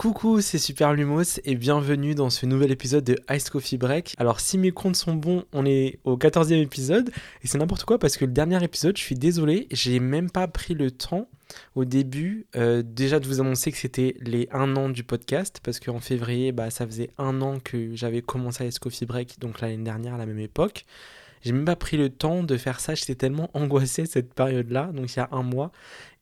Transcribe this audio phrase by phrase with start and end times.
[0.00, 4.14] Coucou, c'est Super Lumos et bienvenue dans ce nouvel épisode de Ice Coffee Break.
[4.16, 7.10] Alors si mes comptes sont bons, on est au 14e épisode
[7.42, 10.48] et c'est n'importe quoi parce que le dernier épisode, je suis désolé, j'ai même pas
[10.48, 11.28] pris le temps
[11.74, 15.78] au début euh, déjà de vous annoncer que c'était les 1 an du podcast parce
[15.78, 19.84] qu'en février, bah, ça faisait un an que j'avais commencé Ice Coffee Break, donc l'année
[19.84, 20.86] dernière à la même époque.
[21.42, 25.12] J'ai même pas pris le temps de faire ça, j'étais tellement angoissé cette période-là, donc
[25.14, 25.72] il y a un mois.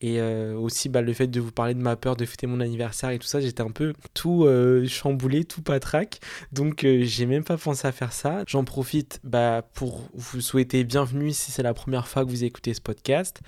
[0.00, 2.60] Et euh, aussi bah, le fait de vous parler de ma peur de fêter mon
[2.60, 6.20] anniversaire et tout ça, j'étais un peu tout euh, chamboulé, tout patraque.
[6.52, 8.44] Donc euh, j'ai même pas pensé à faire ça.
[8.46, 12.74] J'en profite bah, pour vous souhaiter bienvenue si c'est la première fois que vous écoutez
[12.74, 13.40] ce podcast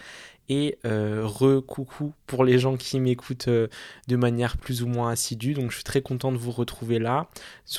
[0.51, 3.69] et euh, re-coucou pour les gens qui m'écoutent euh,
[4.09, 5.55] de manière plus ou moins assidue.
[5.55, 7.29] Donc je suis très content de vous retrouver là.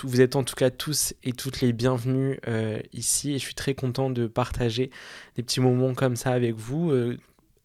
[0.03, 3.55] Vous êtes en tout cas tous et toutes les bienvenus euh, ici et je suis
[3.55, 4.89] très content de partager
[5.35, 6.91] des petits moments comme ça avec vous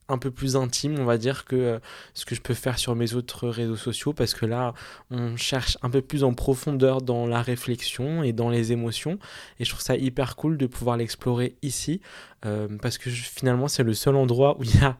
[0.09, 1.79] un peu plus intime, on va dire, que euh,
[2.15, 4.75] ce que je peux faire sur mes autres réseaux sociaux, parce que là,
[5.11, 9.19] on cherche un peu plus en profondeur dans la réflexion et dans les émotions,
[9.59, 12.01] et je trouve ça hyper cool de pouvoir l'explorer ici,
[12.45, 14.97] euh, parce que finalement, c'est le seul endroit où il n'y a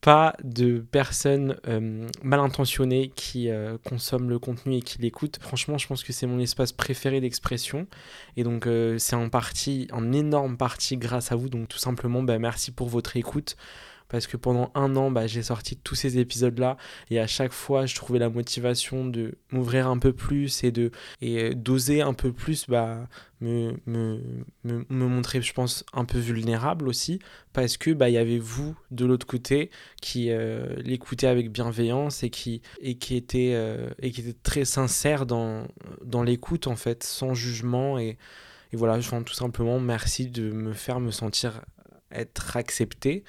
[0.00, 3.48] pas de personnes euh, mal intentionnées qui
[3.84, 5.38] consomment le contenu et qui l'écoutent.
[5.40, 7.88] Franchement, je pense que c'est mon espace préféré d'expression.
[8.36, 11.48] Et donc, c'est en partie, en énorme partie grâce à vous.
[11.48, 13.56] Donc, tout simplement, bah, merci pour votre écoute
[14.08, 16.76] parce que pendant un an, bah, j'ai sorti tous ces épisodes-là.
[17.10, 20.90] Et à chaque fois, je trouvais la motivation de m'ouvrir un peu plus et de
[21.20, 23.08] et d'oser un peu plus bah,
[23.40, 24.20] me, me,
[24.64, 27.18] me, montrer, je pense, un peu vulnérable aussi.
[27.52, 32.30] Parce que bah, y avait vous de l'autre côté qui euh, l'écoutez avec bienveillance et
[32.30, 35.66] qui, et qui, était, euh, et qui était très sincère dans,
[36.04, 37.98] dans l'écoute en fait, sans jugement.
[37.98, 38.18] Et,
[38.72, 41.62] et voilà, je tout simplement merci de me faire me sentir
[42.12, 43.24] être accepté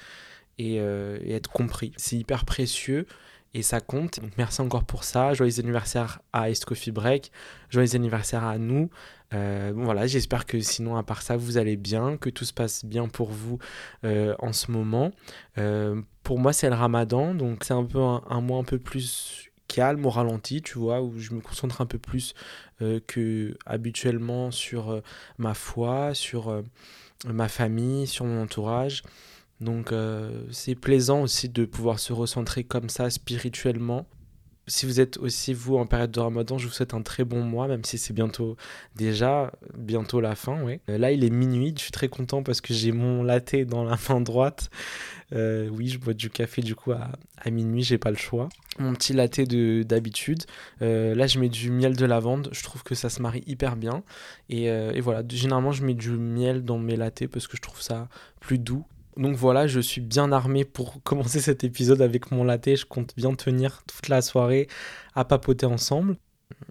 [0.60, 1.92] euh, et, être compris.
[1.96, 3.06] C'est hyper précieux
[3.54, 4.20] et ça compte.
[4.36, 5.34] Merci encore pour ça.
[5.34, 7.30] Joyeux anniversaire à East Coffee Break.
[7.70, 8.90] Joyeux anniversaire à nous.
[9.34, 12.84] Euh, voilà, j'espère que sinon, à part ça, vous allez bien, que tout se passe
[12.84, 13.58] bien pour vous
[14.04, 15.12] euh, en ce moment.
[16.22, 20.04] pour moi, c'est le ramadan, donc c'est un peu un, mois un peu plus calme,
[20.06, 22.34] au ralenti, tu vois, où je me concentre un peu plus
[23.06, 25.02] que habituellement sur
[25.36, 26.62] ma foi, sur
[27.26, 29.02] ma famille, sur mon entourage.
[29.60, 34.06] Donc euh, c'est plaisant aussi de pouvoir se recentrer comme ça spirituellement.
[34.68, 37.42] Si vous êtes aussi vous en période de Ramadan, je vous souhaite un très bon
[37.42, 38.58] mois, même si c'est bientôt
[38.96, 40.62] déjà bientôt la fin.
[40.62, 40.78] Oui.
[40.90, 43.82] Euh, là il est minuit, je suis très content parce que j'ai mon latte dans
[43.82, 44.70] la main droite.
[45.32, 48.50] Euh, oui, je bois du café du coup à, à minuit, j'ai pas le choix.
[48.78, 50.44] Mon petit latte d'habitude.
[50.80, 52.48] là, je mets du miel de lavande.
[52.52, 54.04] Je trouve que ça se marie hyper bien.
[54.50, 57.82] Et, et voilà, généralement, je mets du miel dans mes lattes parce que je trouve
[57.82, 58.08] ça
[58.38, 58.84] plus doux
[59.18, 62.76] donc voilà, je suis bien armé pour commencer cet épisode avec mon latte.
[62.76, 64.68] Je compte bien tenir toute la soirée
[65.14, 66.16] à papoter ensemble.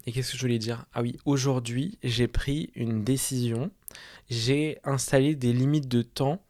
[0.05, 0.85] Et qu'est-ce que je voulais dire?
[0.93, 3.69] Ah oui, aujourd'hui, j'ai pris une décision.
[4.29, 6.41] J'ai installé des limites de temps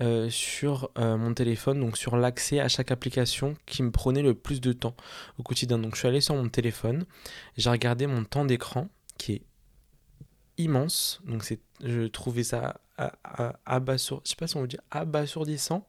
[0.00, 4.34] euh, sur euh, mon téléphone, donc sur l'accès à chaque application qui me prenait le
[4.34, 4.96] plus de temps
[5.38, 5.78] au quotidien.
[5.78, 7.04] Donc je suis allé sur mon téléphone,
[7.56, 9.42] j'ai regardé mon temps d'écran qui est
[10.58, 11.20] immense.
[11.26, 11.44] Donc
[11.84, 12.80] je trouvais ça
[13.64, 15.86] abasour, je sais pas si on abasourdissant.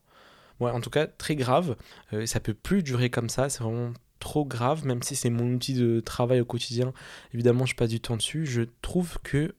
[0.60, 1.76] Ouais, en tout cas très grave.
[2.14, 3.50] Euh, ça peut plus durer comme ça.
[3.50, 6.94] C'est vraiment trop grave, même si c'est mon outil de travail au quotidien.
[7.34, 8.46] Évidemment, je passe du temps dessus.
[8.46, 9.56] Je trouve que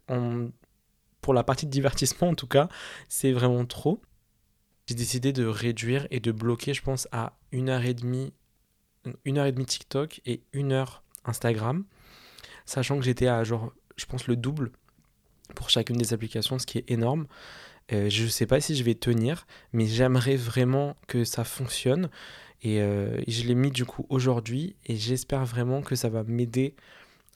[1.21, 2.69] pour la partie de divertissement, en tout cas,
[3.09, 4.03] c'est vraiment trop.
[4.87, 8.33] J'ai décidé de réduire et de bloquer, je pense, à une heure et demie,
[9.25, 11.85] une heure et demie TikTok et une heure Instagram,
[12.65, 14.73] sachant que j'étais à genre, je pense le double
[15.55, 17.27] pour chacune des applications, ce qui est énorme.
[17.93, 22.11] Euh, je ne sais pas si je vais tenir, mais j'aimerais vraiment que ça fonctionne.
[22.63, 26.75] Et euh, je l'ai mis du coup aujourd'hui et j'espère vraiment que ça va m'aider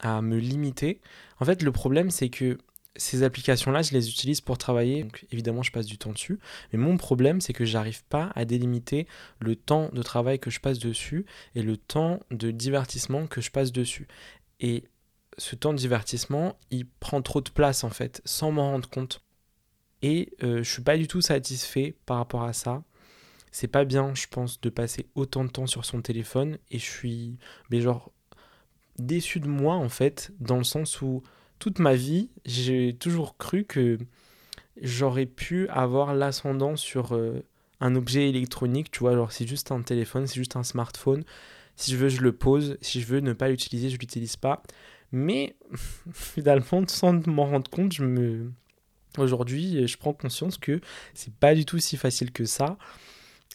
[0.00, 1.00] à me limiter.
[1.38, 2.58] En fait, le problème, c'est que
[2.96, 5.04] ces applications-là, je les utilise pour travailler.
[5.04, 6.38] Donc, évidemment, je passe du temps dessus.
[6.72, 9.06] Mais mon problème, c'est que j'arrive pas à délimiter
[9.38, 11.24] le temps de travail que je passe dessus
[11.54, 14.08] et le temps de divertissement que je passe dessus.
[14.60, 14.84] Et
[15.38, 19.22] ce temps de divertissement, il prend trop de place en fait, sans m'en rendre compte.
[20.02, 22.82] Et euh, je suis pas du tout satisfait par rapport à ça.
[23.52, 26.58] C'est pas bien, je pense, de passer autant de temps sur son téléphone.
[26.70, 27.38] Et je suis,
[27.70, 28.12] mais genre,
[28.98, 31.22] déçu de moi en fait, dans le sens où
[31.58, 33.98] toute ma vie, j'ai toujours cru que
[34.80, 37.44] j'aurais pu avoir l'ascendant sur euh,
[37.80, 41.24] un objet électronique, tu vois, alors c'est juste un téléphone, c'est juste un smartphone.
[41.76, 42.76] Si je veux, je le pose.
[42.80, 44.62] Si je veux ne pas l'utiliser, je l'utilise pas.
[45.12, 45.56] Mais
[46.12, 48.52] finalement, sans m'en rendre compte, je me...
[49.18, 50.80] aujourd'hui, je prends conscience que
[51.14, 52.76] c'est pas du tout si facile que ça.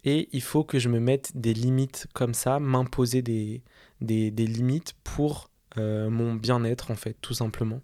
[0.03, 3.63] Et il faut que je me mette des limites comme ça, m'imposer des,
[3.99, 7.81] des, des, limites pour euh, mon bien-être en fait, tout simplement.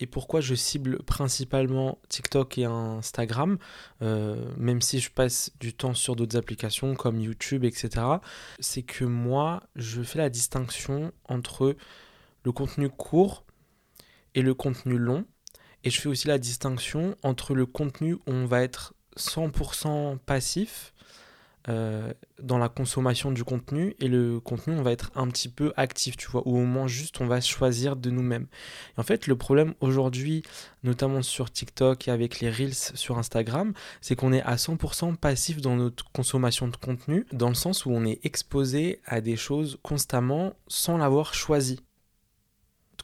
[0.00, 3.58] Et pourquoi je cible principalement TikTok et Instagram,
[4.00, 8.06] euh, même si je passe du temps sur d'autres applications comme YouTube, etc.,
[8.58, 11.76] c'est que moi, je fais la distinction entre
[12.44, 13.44] le contenu court
[14.34, 15.24] et le contenu long.
[15.84, 20.91] Et je fais aussi la distinction entre le contenu où on va être 100% passif
[21.68, 22.12] euh,
[22.42, 26.16] dans la consommation du contenu et le contenu on va être un petit peu actif
[26.16, 28.48] tu vois ou au moins juste on va choisir de nous-mêmes.
[28.96, 30.42] En fait le problème aujourd'hui
[30.82, 35.60] notamment sur TikTok et avec les reels sur Instagram c'est qu'on est à 100% passif
[35.60, 39.78] dans notre consommation de contenu dans le sens où on est exposé à des choses
[39.82, 41.78] constamment sans l'avoir choisi.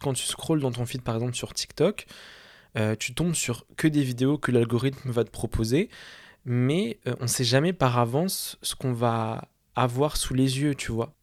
[0.00, 2.06] Quand tu scrolles dans ton feed par exemple sur TikTok
[2.76, 5.88] euh, tu tombes sur que des vidéos que l'algorithme va te proposer
[6.48, 10.74] mais euh, on ne sait jamais par avance ce qu'on va avoir sous les yeux,
[10.74, 11.14] tu vois.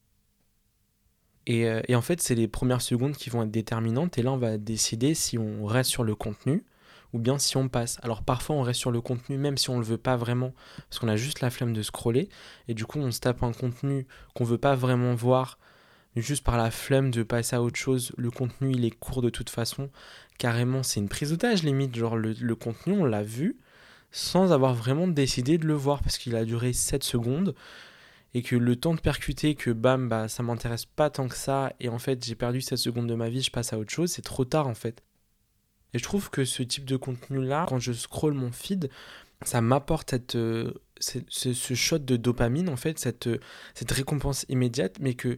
[1.50, 4.38] Euh, et, en fait, c'est les premières secondes qui vont être déterminantes, et là, on
[4.38, 6.64] va décider si on reste sur le contenu
[7.12, 7.98] ou bien si on passe.
[8.04, 10.54] Alors parfois, on reste sur le contenu même si on ne le veut pas vraiment,
[10.90, 12.30] parce qu'on a juste la flemme de scroller,
[12.68, 14.06] et du coup, on se tape un contenu
[14.36, 15.58] qu'on ne veut pas vraiment voir,
[16.16, 18.12] juste par la flemme de passer à autre chose.
[18.18, 19.90] Le contenu, il est court de toute façon.
[20.38, 21.96] Carrément, c'est une prise d'otage limite.
[21.96, 23.58] Genre, le contenu, on l'a vu,
[24.12, 27.56] sans avoir vraiment décidé de le voir parce qu'il a duré 7 secondes
[28.34, 31.74] et que le temps de percuter que bam bah ça m'intéresse pas tant que ça
[31.80, 34.12] et en fait j'ai perdu 7 secondes de ma vie, je passe à autre chose,
[34.12, 35.04] c'est trop tard en fait.
[35.94, 38.90] Et je trouve que ce type de contenu là, quand je scroll mon feed,
[39.44, 43.30] ça m'apporte euh, ce, shot de dopamine en fait, cette,
[43.74, 45.38] cette récompense immédiate, mais que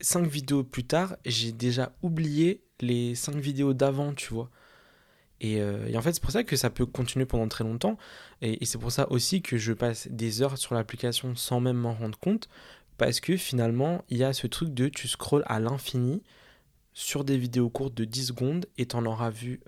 [0.00, 4.50] 5 vidéos plus tard, j'ai déjà oublié les 5 vidéos d'avant, tu vois.
[5.44, 7.96] Euh, et, en fait, c'est pour ça que ça peut continuer pendant très longtemps.
[8.42, 11.94] Et, c'est pour ça aussi que je passe des heures sur l'application sans même m'en
[11.94, 12.48] rendre compte.
[12.98, 16.22] Parce que finalement, il y a ce truc de tu scrolls à l'infini
[16.92, 19.60] sur des vidéos courtes de 10 secondes et tu en auras vu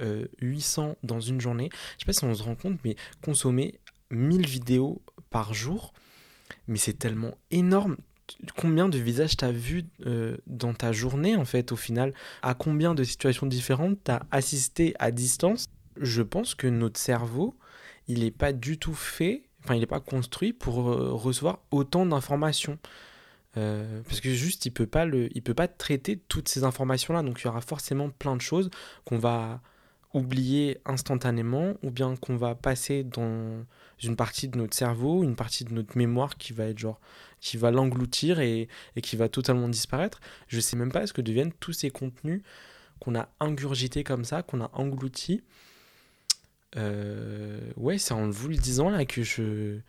[0.43, 1.71] 800 euh, dans une journée.
[1.95, 3.81] Je sais pas si on se rend compte, mais consommer
[4.11, 5.95] 1000 vidéos par jour,
[6.67, 7.97] mais c'est tellement énorme
[8.57, 12.13] combien de visages t'as vu euh, dans ta journée en fait au final?
[12.43, 15.67] À combien de situations différentes t'as assisté à distance?
[16.01, 17.55] Je pense que notre cerveau,
[18.09, 22.07] il n'est pas du tout fait, enfin il n'est pas construit pour euh, recevoir autant
[22.07, 22.79] d'informations.
[23.59, 27.45] Euh, parce que juste il peut peut pas traiter toutes ces informations là, donc il
[27.45, 28.71] y aura forcément plein de choses
[29.05, 29.61] qu'on va
[30.15, 33.65] oublier instantanément ou bien qu'on va passer dans
[34.03, 37.01] une partie de notre cerveau, une partie de notre mémoire qui va être genre
[37.43, 38.69] qui va l'engloutir et,
[39.03, 40.21] qui va totalement disparaître.
[40.47, 42.43] Je sais même pas ce que deviennent tous ces contenus
[43.01, 45.43] qu'on a ingurgités comme ça, qu'on a engloutis.
[46.77, 49.81] Euh, ouais, c'est en vous le disant là que je,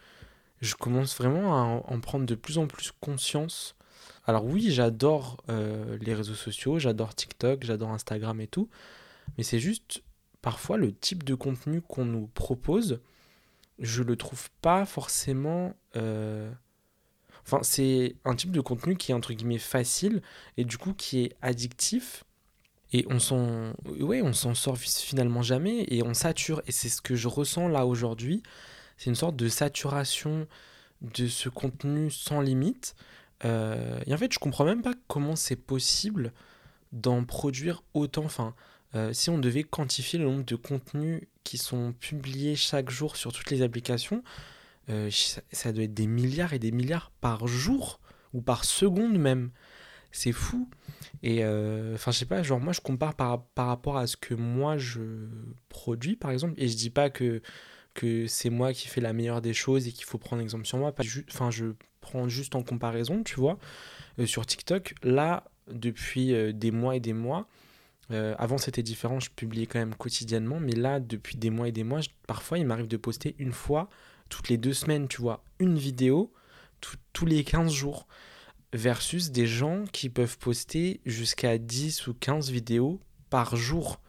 [0.61, 3.75] je commence vraiment à en, prendre de plus en plus conscience.
[4.25, 8.67] Alors oui, j'adore euh, les réseaux sociaux, j'adore TikTok, j'adore Instagram et tout,
[9.37, 10.01] mais c'est juste
[10.41, 12.99] parfois le type de contenu qu'on nous propose,
[13.77, 16.51] je le trouve pas forcément euh,
[17.45, 20.21] Enfin, c'est un type de contenu qui est entre guillemets facile
[20.57, 22.23] et du coup qui est addictif.
[22.93, 26.61] Et on s'en, ouais, s'en sort finalement jamais et on sature.
[26.67, 28.43] Et c'est ce que je ressens là aujourd'hui.
[28.97, 30.47] C'est une sorte de saturation
[31.01, 32.95] de ce contenu sans limite.
[33.45, 36.31] Euh, et en fait, je comprends même pas comment c'est possible
[36.91, 38.25] d'en produire autant.
[38.25, 38.53] Enfin,
[38.95, 43.33] euh, si on devait quantifier le nombre de contenus qui sont publiés chaque jour sur
[43.33, 44.23] toutes les applications,
[44.89, 45.09] euh,
[45.51, 47.99] ça doit être des milliards et des milliards par jour
[48.33, 49.51] ou par seconde même.
[50.11, 50.69] C'est fou.
[51.23, 54.17] Et euh, enfin, je sais pas, genre moi je compare par, par rapport à ce
[54.17, 55.01] que moi je
[55.69, 57.41] produis par exemple, et je dis pas que,
[57.93, 60.77] que c'est moi qui fais la meilleure des choses et qu'il faut prendre exemple sur
[60.77, 60.93] moi.
[61.31, 61.65] Enfin, je
[62.01, 63.57] prends juste en comparaison, tu vois.
[64.19, 67.47] Euh, sur TikTok, là, depuis des mois et des mois,
[68.09, 71.85] avant c'était différent, je publiais quand même quotidiennement, mais là, depuis des mois et des
[71.85, 73.89] mois, parfois il m'arrive de poster une fois
[74.29, 76.33] toutes les deux semaines, tu vois, une vidéo
[77.13, 78.07] tous les 15 jours
[78.73, 82.99] versus des gens qui peuvent poster jusqu'à 10 ou 15 vidéos
[83.29, 84.01] par jour.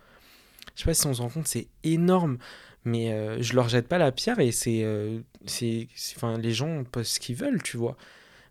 [0.75, 2.39] Je sais pas si on se rend compte, c'est énorme,
[2.85, 6.85] mais euh, je leur jette pas la pierre et c'est, euh, c'est, enfin, les gens
[6.85, 7.97] postent ce qu'ils veulent, tu vois.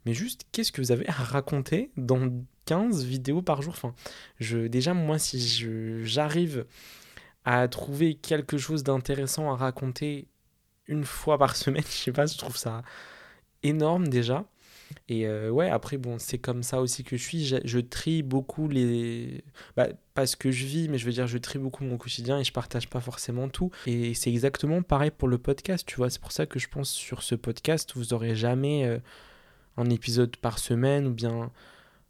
[0.05, 2.29] Mais juste, qu'est-ce que vous avez à raconter dans
[2.65, 3.73] 15 vidéos par jour?
[3.73, 3.95] Enfin,
[4.39, 5.39] je, Déjà, moi, si
[6.03, 6.65] j'arrive
[7.45, 10.27] à trouver quelque chose d'intéressant à raconter
[10.87, 12.83] une fois par semaine, je sais pas, je trouve ça
[13.63, 14.45] énorme déjà.
[15.07, 17.45] Et euh, ouais, après, bon, c'est comme ça aussi que je suis.
[17.45, 19.43] Je, trie beaucoup les.
[19.75, 22.39] Bah, pas ce que je vis, mais je veux dire, je trie beaucoup mon quotidien
[22.39, 23.71] et je partage pas forcément tout.
[23.87, 26.09] Et c'est exactement pareil pour le podcast, tu vois.
[26.09, 28.99] C'est pour ça que je pense sur ce podcast, vous aurez jamais euh,
[29.77, 31.51] un épisode par semaine ou bien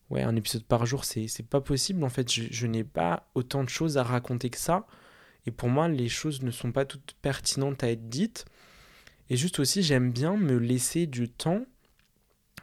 [0.09, 2.03] ouais, un épisode par jour, c'est pas possible.
[2.03, 4.85] En fait, je, je n'ai pas autant de choses à raconter que ça.
[5.45, 8.45] Et pour moi, les choses ne sont pas toutes pertinentes à être dites.
[9.33, 11.65] Et juste aussi, j'aime bien me laisser du temps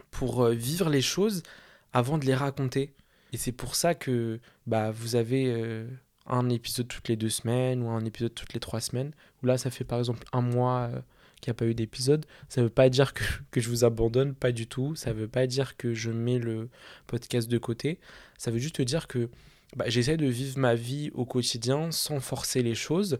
[0.09, 1.43] pour euh, vivre les choses
[1.91, 2.93] avant de les raconter.
[3.33, 5.85] Et c'est pour ça que bah, vous avez euh,
[6.27, 9.11] un épisode toutes les deux semaines ou un épisode toutes les trois semaines.
[9.43, 11.01] Ou là, ça fait par exemple un mois euh,
[11.41, 12.25] qu'il n'y a pas eu d'épisode.
[12.47, 13.13] Ça ne veut pas dire
[13.51, 14.95] que, je vous abandonne, pas du tout.
[14.95, 16.69] Ça ne veut pas dire que je mets le
[17.05, 17.99] podcast de côté.
[18.37, 19.29] Ça veut juste dire que
[19.75, 23.19] bah, j'essaie de vivre ma vie au quotidien sans forcer les choses.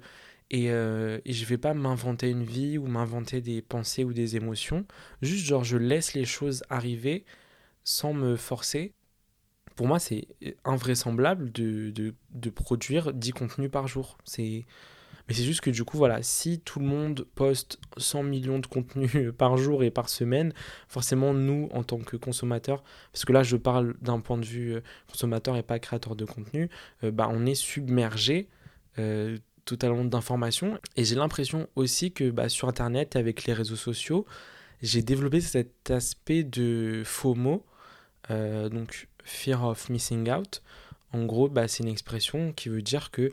[0.52, 4.36] Et, euh, et je vais pas m'inventer une vie ou m'inventer des pensées ou des
[4.36, 4.86] émotions.
[5.22, 7.24] Juste genre je laisse les choses arriver
[7.86, 8.94] sans me forcer.
[9.78, 10.28] Pour moi, c'est
[10.66, 14.18] invraisemblable de, de, produire 10 contenus par jour.
[14.26, 14.66] C'est...
[15.28, 18.68] Mais c'est juste que du coup, voilà, si tout le monde poste 100 millions de
[18.68, 20.52] contenus par jour et par semaine,
[20.90, 24.74] forcément, nous, en tant que consommateurs, parce que là, je parle d'un point de vue
[24.74, 26.70] euh, consommateur et pas créateur de contenu,
[27.06, 28.50] euh, bah, on est submergé
[29.00, 30.80] euh, totalement d'informations.
[30.98, 34.26] Et j'ai l'impression aussi que bah, sur Internet, avec les réseaux sociaux,
[34.82, 37.66] j'ai développé cet aspect de FOMO,
[38.30, 40.62] euh, donc Fear of Missing Out.
[41.14, 43.32] En gros, bah, c'est une expression qui veut dire que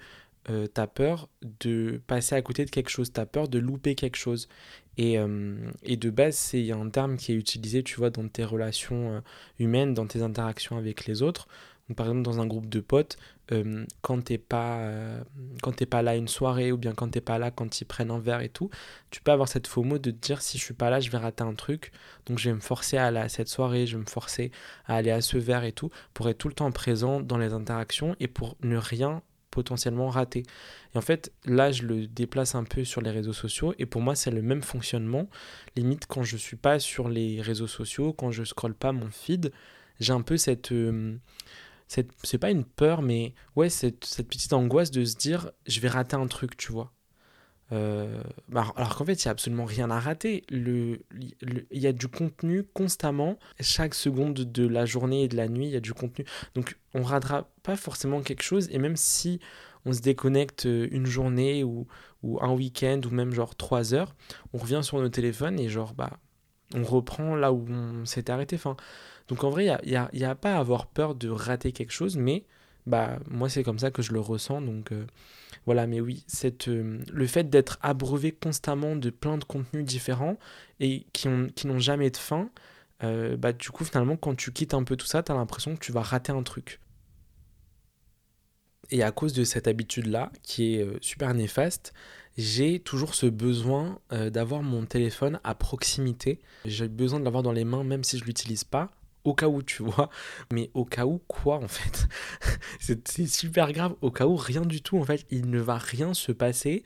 [0.50, 1.28] euh, tu as peur
[1.60, 4.48] de passer à côté de quelque chose, tu as peur de louper quelque chose.
[4.96, 8.44] Et, euh, et de base, c'est un terme qui est utilisé, tu vois, dans tes
[8.44, 9.20] relations euh,
[9.58, 11.48] humaines, dans tes interactions avec les autres.
[11.96, 13.16] Par exemple, dans un groupe de potes,
[13.52, 15.22] euh, quand t'es pas, euh,
[15.62, 18.10] quand t'es pas là une soirée ou bien quand t'es pas là quand ils prennent
[18.10, 18.70] un verre et tout,
[19.10, 21.18] tu peux avoir cette FOMO de te dire si je suis pas là, je vais
[21.18, 21.92] rater un truc.
[22.26, 24.50] Donc, je vais me forcer à aller à cette soirée, je vais me forcer
[24.86, 27.52] à aller à ce verre et tout, pour être tout le temps présent dans les
[27.52, 30.44] interactions et pour ne rien potentiellement rater.
[30.94, 34.02] Et en fait, là, je le déplace un peu sur les réseaux sociaux et pour
[34.02, 35.28] moi, c'est le même fonctionnement.
[35.76, 39.52] Limite, quand je suis pas sur les réseaux sociaux, quand je scrolle pas mon feed,
[40.00, 40.72] j'ai un peu cette.
[40.72, 41.16] Euh,
[41.88, 45.80] cette c'est pas une peur, mais ouais, cette, cette, petite angoisse de se dire je
[45.80, 46.92] vais rater un truc, tu vois.
[47.72, 50.44] Euh, alors qu'en fait, il n'y a absolument rien à rater.
[50.50, 51.00] Le,
[51.70, 53.38] il y a du contenu constamment.
[53.60, 56.24] Chaque seconde de la journée et de la nuit, il y a du contenu.
[56.54, 58.68] Donc, on ne ratera pas forcément quelque chose.
[58.70, 59.40] Et même si
[59.84, 61.86] on se déconnecte une journée ou,
[62.22, 64.14] ou un week-end ou même genre trois heures,
[64.52, 66.18] on revient sur nos téléphones et genre, bah,
[66.74, 68.56] on reprend là où on s'était arrêté.
[68.56, 68.76] Enfin,
[69.28, 72.44] donc, en vrai, il n'y a, pas à avoir peur de rater quelque chose, mais
[72.86, 74.62] bah, moi, c'est comme ça que je le ressens.
[74.62, 75.06] Donc, euh,
[75.66, 80.38] voilà, mais oui, cette, euh, le fait d'être abreuvé constamment de plein de contenus différents
[80.80, 82.50] et qui n'ont qui jamais de fin,
[83.04, 85.74] euh, bah, du coup, finalement, quand tu quittes un peu tout ça, tu as l'impression
[85.74, 86.80] que tu vas rater un truc.
[88.90, 91.92] Et à cause de cette habitude-là, qui est super néfaste,
[92.38, 96.40] j'ai toujours ce besoin euh, d'avoir mon téléphone à proximité.
[96.64, 98.90] J'ai besoin de l'avoir dans les mains, même si je l'utilise pas
[99.24, 100.10] au cas où, tu vois.
[100.52, 102.06] Mais au cas où, quoi, en fait?
[102.80, 103.94] C'est super grave.
[104.00, 105.26] Au cas où, rien du tout, en fait.
[105.30, 106.82] Il ne va rien se passer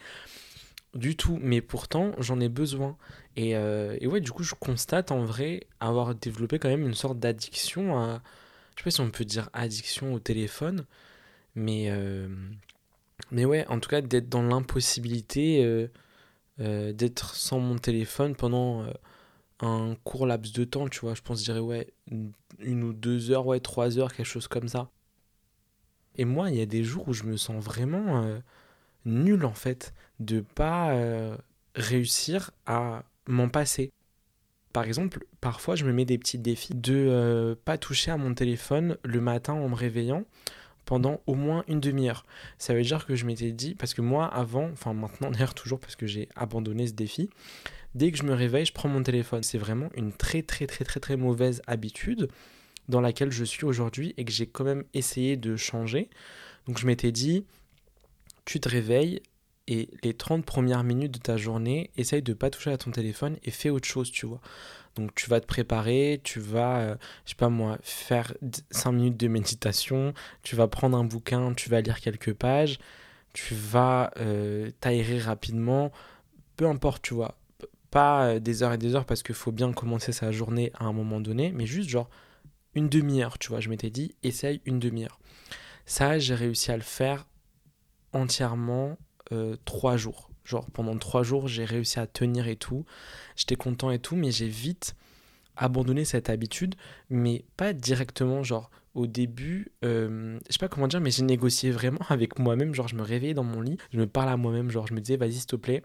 [0.95, 1.39] du tout.
[1.41, 2.97] Mais pourtant, j'en ai besoin.
[3.37, 6.95] Et, euh, et, ouais, du coup, je constate en vrai avoir développé quand même une
[6.95, 8.23] sorte d'addiction à.
[8.75, 10.87] Je sais pas si on peut dire addiction au téléphone.
[11.55, 11.87] Mais.
[11.91, 12.29] Euh,
[13.31, 15.89] mais ouais, en tout cas, d'être dans l'impossibilité euh,
[16.61, 18.87] euh d'être sans mon téléphone pendant
[19.63, 21.15] un court laps de temps, tu vois.
[21.15, 21.93] Je pense, je dirais, ouais,
[22.59, 24.91] une ou deux heures, ouais, trois heures, quelque chose comme ça.
[26.17, 28.39] Et moi, il y a des jours où je me sens vraiment euh,
[29.05, 31.37] nul, en fait, de pas euh,
[31.75, 33.93] réussir à m'en passer.
[34.73, 38.35] Par exemple, parfois, je me mets des petits défis de euh, pas toucher à mon
[38.35, 40.25] téléphone le matin en me réveillant
[40.85, 42.25] pendant au moins une demi-heure.
[42.59, 45.81] Ça veut dire que je m'étais dit, parce que moi, avant, enfin maintenant d'ailleurs toujours
[45.81, 47.31] parce que j'ai abandonné ce défi,
[47.95, 49.43] dès que je me réveille, je prends mon téléphone.
[49.43, 52.29] C'est vraiment une très très très très très mauvaise habitude
[52.89, 56.11] dans laquelle je suis aujourd'hui et que j'ai quand même essayé de changer.
[56.67, 57.45] Donc je m'étais dit,
[58.45, 59.23] tu te réveilles
[59.69, 63.37] et les 30 premières minutes de ta journée, essaye de pas toucher à ton téléphone
[63.45, 64.41] et fais autre chose, tu vois.
[64.97, 68.35] Donc tu vas te préparer, tu vas, euh, je sais pas moi, faire
[68.71, 72.79] 5 minutes de méditation, tu vas prendre un bouquin, tu vas lire quelques pages,
[73.33, 75.93] tu vas euh, t'aérer rapidement,
[76.57, 77.39] peu importe, tu vois
[77.93, 80.85] pas euh, des heures et des heures parce qu'il faut bien commencer sa journée à
[80.85, 82.11] un moment donné, mais juste genre
[82.75, 83.61] une demi-heure, tu vois.
[83.61, 85.21] Je m'étais dit, essaye une demi-heure.
[85.87, 87.29] Ça, j'ai réussi à le faire
[88.13, 88.97] entièrement
[89.31, 90.31] euh, trois jours.
[90.45, 92.85] Genre pendant trois jours, j'ai réussi à tenir et tout.
[93.37, 94.97] J'étais content et tout, mais j'ai vite
[95.57, 96.75] abandonné cette habitude,
[97.11, 101.71] mais pas directement, genre au début, euh, je sais pas comment dire, mais j'ai négocié
[101.71, 102.75] vraiment avec moi-même.
[102.75, 105.01] Genre, je me réveillais dans mon lit, je me parlais à moi-même, genre, je me
[105.01, 105.83] disais, vas-y, s'il te plaît,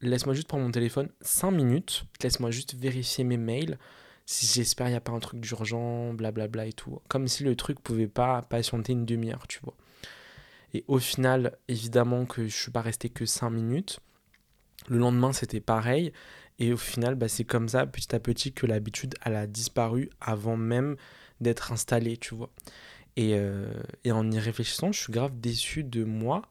[0.00, 3.78] laisse-moi juste prendre mon téléphone 5 minutes, laisse-moi juste vérifier mes mails.
[4.26, 7.00] si j'espère il n'y a pas un truc d'urgent, blablabla et tout.
[7.08, 9.74] Comme si le truc pouvait pas patienter une demi-heure, tu vois.
[10.74, 14.00] Et au final, évidemment que je suis pas resté que 5 minutes.
[14.88, 16.12] Le lendemain, c'était pareil.
[16.58, 20.56] Et au final, bah, c'est comme ça, petit à petit, que l'habitude, a disparu avant
[20.56, 20.96] même
[21.40, 22.50] d'être installée, tu vois.
[23.16, 26.42] Et, euh, et, en y réfléchissant, je suis grave déçu de moi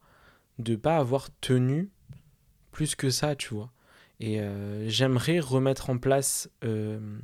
[0.58, 1.90] de pas avoir tenu
[2.72, 3.72] plus que ça, tu vois.
[4.20, 7.18] Et euh, j'aimerais remettre en place euh,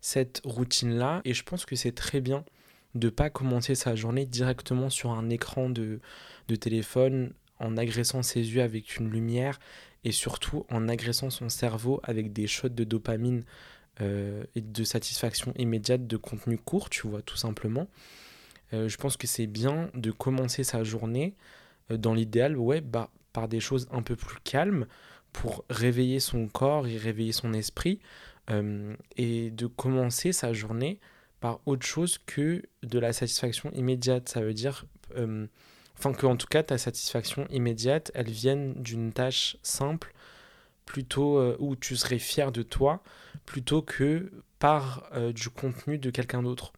[0.00, 1.22] cette routine-là.
[1.24, 2.44] Et je pense que c'est très bien
[2.94, 6.00] de pas commencer sa journée directement sur un écran de,
[6.48, 9.58] de téléphone en agressant ses yeux avec une lumière
[10.04, 13.44] et surtout en agressant son cerveau avec des shots de dopamine
[14.00, 17.86] euh, et de satisfaction immédiate de contenu court, tu vois, tout simplement.
[18.72, 21.34] je pense que c'est bien de commencer sa journée
[21.90, 24.86] dans l'idéal, ouais, bah, par des choses un peu plus calmes
[25.32, 28.00] pour réveiller son corps et réveiller son esprit
[28.50, 30.98] euh, et de commencer sa journée
[31.40, 34.28] par autre chose que de la satisfaction immédiate.
[34.28, 34.84] Ça veut dire,
[35.16, 35.46] euh,
[35.98, 40.12] enfin que en tout cas ta satisfaction immédiate, elle vienne d'une tâche simple,
[40.86, 43.02] plutôt euh, où tu serais fier de toi,
[43.46, 46.74] plutôt que par du contenu de quelqu'un d'autre.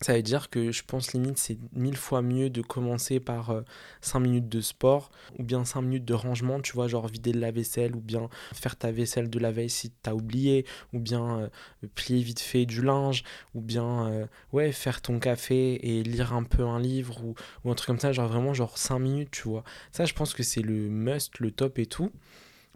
[0.00, 3.62] Ça veut dire que je pense limite c'est mille fois mieux de commencer par
[4.00, 7.32] 5 euh, minutes de sport ou bien 5 minutes de rangement, tu vois, genre vider
[7.32, 11.40] la vaisselle ou bien faire ta vaisselle de la veille si t'as oublié ou bien
[11.40, 11.48] euh,
[11.96, 13.24] plier vite fait du linge
[13.54, 17.70] ou bien euh, ouais, faire ton café et lire un peu un livre ou, ou
[17.70, 19.64] un truc comme ça, genre vraiment genre 5 minutes, tu vois.
[19.90, 22.12] Ça je pense que c'est le must, le top et tout.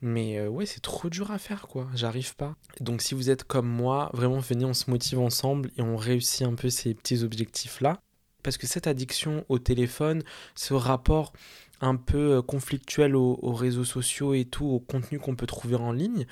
[0.02, 1.86] Mais euh, ouais, c'est trop dur à faire, quoi.
[1.94, 2.56] J'arrive pas.
[2.80, 6.42] Donc si vous êtes comme moi, vraiment venez, on se motive ensemble et on réussit
[6.42, 8.00] un peu ces petits objectifs-là.
[8.42, 10.24] Parce que cette addiction au téléphone,
[10.56, 11.32] ce rapport
[11.80, 15.92] un peu euh, conflictuel aux, réseaux sociaux et tout, au contenu qu'on peut trouver en
[15.92, 16.26] ligne,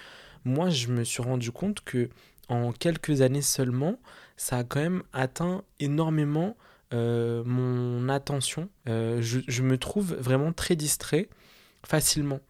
[0.44, 2.08] moi je me suis rendu compte que
[2.48, 4.00] en quelques années seulement,
[4.36, 6.56] ça a quand même atteint énormément
[6.92, 8.68] euh, mon attention.
[8.86, 11.28] je, me trouve vraiment très distrait
[11.86, 12.40] facilement.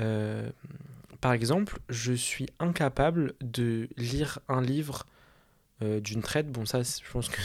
[0.00, 0.50] Euh,
[1.20, 5.06] par exemple, je suis incapable de lire un livre
[5.82, 6.50] euh, d'une traite.
[6.50, 7.40] Bon, ça, je pense que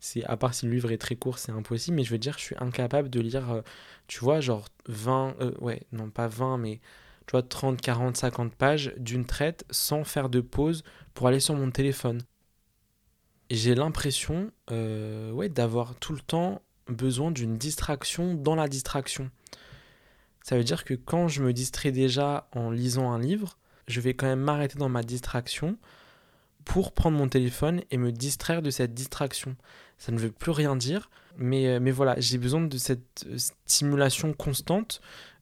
[0.00, 2.38] c'est, à part si le livre est très court, c'est impossible, mais je veux dire,
[2.38, 3.62] je suis incapable de lire, euh,
[4.06, 6.80] tu vois, genre 20, ouais, non pas 20, mais
[7.26, 10.82] tu vois, 30, 40, 50 pages d'une traite sans faire de pause
[11.14, 12.22] pour aller sur mon téléphone.
[13.50, 19.30] J'ai l'impression, ouais, d'avoir tout le temps besoin d'une distraction dans la distraction.
[20.42, 24.14] Ça veut dire que quand je me distrais déjà en lisant un livre, je vais
[24.14, 25.76] quand même m'arrêter dans ma distraction
[26.64, 29.56] pour prendre mon téléphone et me distraire de cette distraction.
[29.98, 33.36] Ça ne veut plus rien dire, mais, euh, mais voilà, j'ai besoin de cette euh,
[33.66, 35.00] stimulation constante.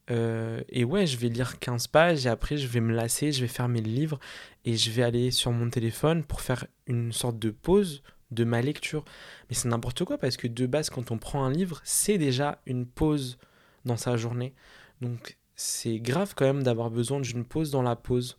[0.09, 3.41] Euh, et ouais, je vais lire 15 pages et après je vais me lasser, je
[3.41, 4.19] vais fermer le livre
[4.65, 8.61] et je vais aller sur mon téléphone pour faire une sorte de pause de ma
[8.61, 9.05] lecture.
[9.49, 12.61] Mais c'est n'importe quoi parce que de base, quand on prend un livre, c'est déjà
[12.65, 13.37] une pause
[13.85, 14.53] dans sa journée.
[15.01, 18.37] Donc c'est grave quand même d'avoir besoin d'une pause dans la pause.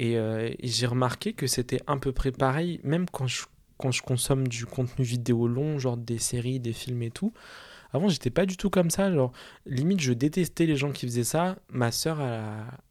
[0.00, 3.44] Euh, et, j'ai remarqué que c'était à peu près pareil, même quand je,
[3.78, 7.32] quand je consomme du contenu vidéo long, genre des séries, des films et tout.
[7.92, 9.12] Avant, j'étais pas du tout comme ça.
[9.12, 9.32] Genre,
[9.66, 11.56] limite, je détestais les gens qui faisaient ça.
[11.68, 12.20] Ma soeur,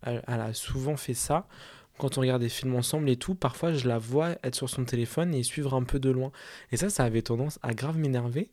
[0.04, 1.48] elle a, souvent fait ça.
[1.98, 4.86] Quand on regarde des films ensemble et tout, parfois, je la vois être sur son
[4.86, 6.32] téléphone et suivre un peu de loin.
[6.72, 8.52] Et ça, ça avait tendance à grave m'énerver.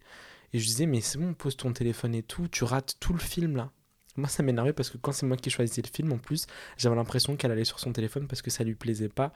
[0.55, 3.19] Et je disais, mais c'est bon, pose ton téléphone et tout, tu rates tout le
[3.19, 3.71] film là.
[4.19, 6.97] Moi, ça m'énervait parce que quand c'est moi qui choisissais le film, en plus, j'avais
[6.97, 9.33] l'impression qu'elle allait sur son téléphone parce que ça lui plaisait pas.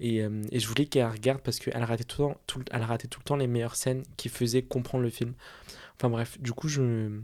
[0.00, 2.82] Et, euh, et je voulais qu'elle regarde parce qu'elle ratait tout le temps, tout, elle
[2.82, 5.32] ratait tout le temps les meilleures scènes qui faisaient comprendre le film.
[5.96, 7.20] Enfin bref, du coup, je...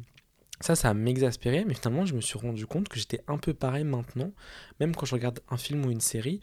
[0.61, 3.85] ça, ça m'exaspérait, mais finalement, je me suis rendu compte que j'étais un peu pareil
[3.85, 4.33] maintenant.
[4.81, 6.41] Même quand je regarde un film ou une série,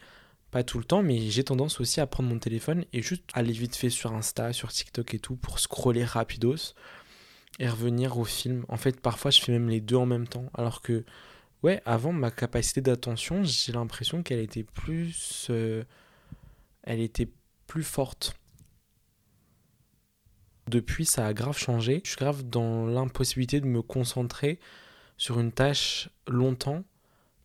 [0.52, 3.54] pas tout le temps, mais j'ai tendance aussi à prendre mon téléphone et juste aller
[3.54, 6.74] vite fait sur Insta, sur TikTok et tout pour scroller rapidos
[7.60, 8.66] et revenir au film.
[8.70, 10.50] En fait, parfois, je fais même les deux en même temps.
[10.54, 11.06] Alors que,
[11.64, 15.48] ouais, avant, ma capacité d'attention, j'ai l'impression qu'elle était plus.
[15.50, 15.84] Euh,
[16.84, 17.30] elle était
[17.68, 18.36] plus forte.
[20.68, 22.02] Depuis, ça a grave changé.
[22.04, 24.60] Je suis grave dans l'impossibilité de me concentrer
[25.18, 26.84] sur une tâche longtemps,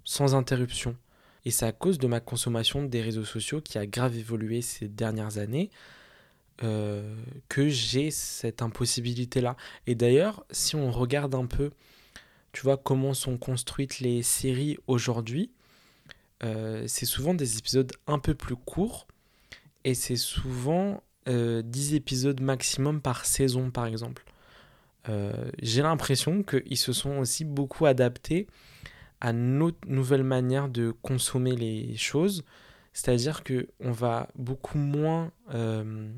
[0.05, 0.97] sans interruption.
[1.45, 4.89] Et c'est à cause de ma consommation des réseaux sociaux qui a grave évolué ces
[4.89, 5.71] dernières années.
[6.63, 7.17] Euh,
[7.49, 9.57] que j'ai cette impossibilité-là.
[9.89, 11.71] Et d'ailleurs, si on regarde un peu,
[12.53, 15.51] tu vois, comment sont construites les séries aujourd'hui,
[16.45, 19.09] euh, c'est souvent des épisodes un peu plus courts
[19.83, 21.63] et c'est souvent 10 euh,
[21.97, 24.25] épisodes maximum par saison, par exemple.
[25.61, 28.47] j'ai l'impression qu'ils se sont aussi beaucoup adaptés
[29.21, 32.45] à notre nouvelle manière de consommer les choses
[32.93, 36.11] C'est-à-dire que on va beaucoup moins, euh,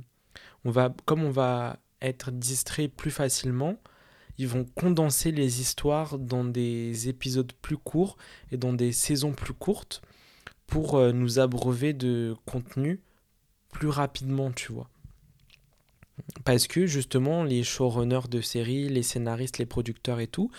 [0.66, 3.78] on va, comme on va être distrait plus facilement,
[4.36, 8.16] ils vont condenser les histoires dans des épisodes plus courts
[8.50, 10.02] et dans des saisons plus courtes
[10.66, 13.00] pour euh, nous abreuver de contenu
[13.70, 14.90] plus rapidement, tu vois.
[16.44, 20.50] Parce que justement, les showrunners de séries, les scénaristes, les producteurs et tout,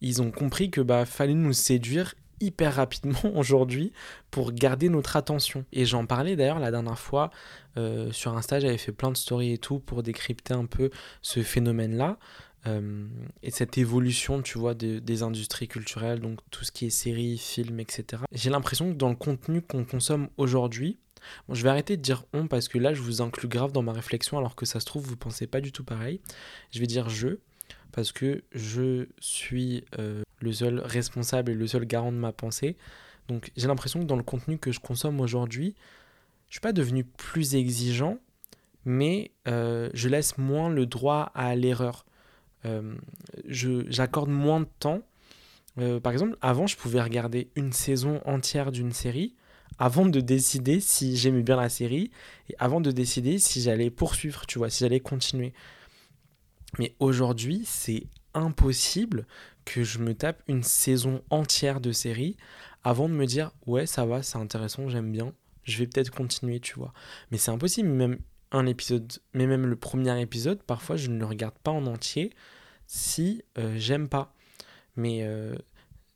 [0.00, 3.92] ils ont compris que bah fallait nous séduire hyper rapidement aujourd'hui
[4.30, 5.64] pour garder notre attention.
[5.72, 7.30] Et j'en parlais d'ailleurs la dernière fois
[7.76, 10.90] euh, sur Insta, j'avais fait plein de stories et tout pour décrypter un peu
[11.22, 12.18] ce phénomène-là.
[12.66, 13.06] Euh,
[13.42, 17.78] et cette évolution, tu vois, des industries culturelles, donc tout ce qui est séries, films,
[17.80, 18.22] etc.
[18.32, 20.98] J'ai l'impression que dans le contenu qu'on consomme aujourd'hui,
[21.50, 23.92] je vais arrêter de dire on parce que là, je vous inclus grave dans ma
[23.92, 26.20] réflexion, alors que ça se trouve, vous pensez pas du tout pareil.
[26.70, 27.38] Je vais dire je,
[27.96, 32.76] parce que je suis euh, le seul responsable et le seul garant de ma pensée.
[33.26, 35.74] Donc j'ai l'impression que dans le contenu que je consomme aujourd'hui,
[36.48, 38.18] je suis pas devenu plus exigeant,
[38.84, 42.04] mais euh, je laisse moins le droit à l'erreur.
[42.66, 42.94] Euh,
[43.46, 45.00] j'accorde moins de temps.
[45.78, 49.34] Euh, par exemple, avant, je pouvais regarder une saison entière d'une série
[49.78, 52.10] avant de décider si j'aimais bien la série
[52.50, 55.54] et avant de décider si j'allais poursuivre, tu vois, si j'allais continuer.
[56.78, 59.26] Mais aujourd'hui, c'est impossible
[59.64, 62.36] que je me tape une saison entière de série
[62.84, 65.32] avant de me dire ouais, ça va, c'est intéressant, j'aime bien,
[65.64, 66.92] je vais peut-être continuer, tu vois.
[67.30, 68.18] Mais c'est impossible, même
[68.52, 72.32] un épisode, mais même le premier épisode, parfois je ne le regarde pas en entier
[72.86, 74.34] si euh, j'aime pas.
[74.94, 75.56] Mais euh,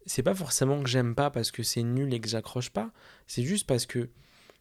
[0.07, 2.93] c'est pas forcément que j'aime pas parce que c'est nul et que j'accroche pas,
[3.27, 4.11] c'est juste parce que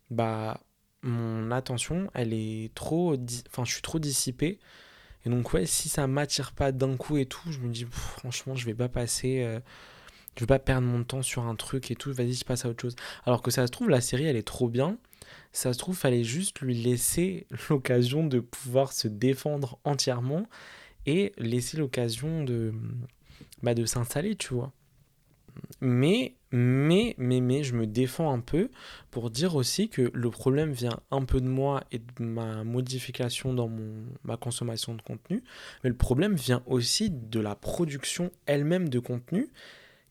[0.10, 0.60] bah
[1.04, 3.16] mon attention, elle est trop
[3.50, 4.60] enfin je suis trop dissipé.
[5.26, 8.56] Et donc ouais, si ça m'attire pas d'un coup et tout, je me dis franchement,
[8.56, 9.60] je vais pas passer euh,
[10.36, 12.70] je vais pas perdre mon temps sur un truc et tout, vas-y, je passe à
[12.70, 12.96] autre chose.
[13.26, 14.98] Alors que ça se trouve la série, elle est trop bien
[15.52, 20.48] ça se trouve, fallait juste lui laisser l'occasion de pouvoir se défendre entièrement
[21.06, 22.74] et laisser l'occasion de,
[23.64, 24.72] bah, de s'installer, tu vois.
[25.82, 28.70] Mais, mais, mais, mais, je me défends un peu
[29.12, 33.54] pour dire aussi que le problème vient un peu de moi et de ma modification
[33.54, 35.44] dans mon, ma consommation de contenu,
[35.84, 39.50] mais le problème vient aussi de la production elle-même de contenu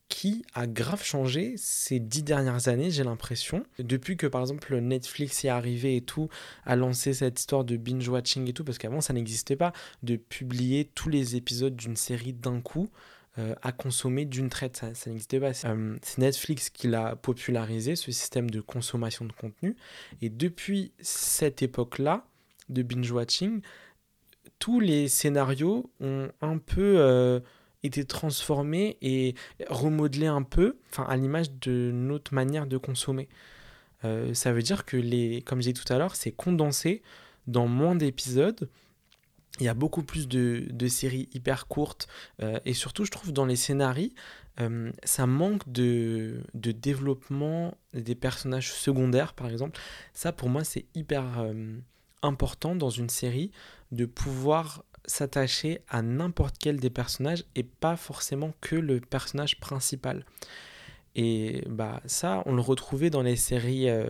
[0.09, 3.64] qui a grave changé ces dix dernières années, j'ai l'impression.
[3.79, 6.29] Depuis que par exemple Netflix est arrivé et tout,
[6.64, 9.72] a lancé cette histoire de binge-watching et tout, parce qu'avant ça n'existait pas,
[10.03, 12.88] de publier tous les épisodes d'une série d'un coup
[13.38, 15.53] euh, à consommer d'une traite, ça, n'existait pas.
[15.66, 19.77] Euh, c'est Netflix qui l'a popularisé, ce système de consommation de contenu.
[20.22, 22.27] Et depuis cette époque-là,
[22.68, 23.62] de binge-watching,
[24.59, 26.96] tous les scénarios ont un peu...
[26.98, 27.40] Euh,
[27.83, 29.35] été transformé et
[29.68, 33.29] remodelé un peu, enfin à l'image de notre manière de consommer.
[34.05, 37.03] Euh, ça veut dire que les, comme j'ai dit tout à l'heure, c'est condensé
[37.46, 38.68] dans moins d'épisodes.
[39.59, 42.09] Il y a beaucoup plus de, de séries hyper courtes
[42.42, 44.11] euh, et surtout, je trouve dans les scénarios,
[44.61, 49.79] euh, ça manque de, de, développement des personnages secondaires, par exemple.
[50.14, 51.25] Ça, pour moi, c'est hyper
[52.23, 53.53] important dans une série
[53.92, 60.25] de pouvoir s'attacher à n'importe quel des personnages et pas forcément que le personnage principal.
[61.14, 64.09] Et bah ça, on le retrouvait dans les séries euh,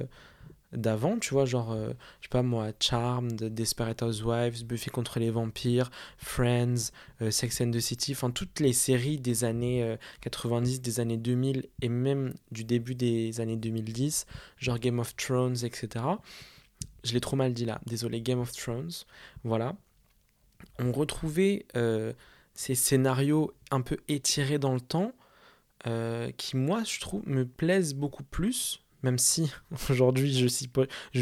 [0.72, 5.30] d'avant, tu vois, genre, euh, je sais pas moi, Charmed, Desperate Housewives, Buffy contre les
[5.30, 11.00] vampires, Friends, euh, Sex and the City, enfin toutes les séries des années 90, des
[11.00, 14.26] années 2000 et même du début des années 2010,
[14.58, 16.04] genre Game of Thrones, etc.
[17.04, 18.90] Je l'ai trop mal dit là, désolé, Game of Thrones,
[19.44, 19.74] voilà
[20.78, 22.12] on retrouvait euh,
[22.54, 25.12] ces scénarios un peu étirés dans le temps,
[25.86, 29.52] euh, qui moi je trouve me plaisent beaucoup plus, même si
[29.90, 30.48] aujourd'hui je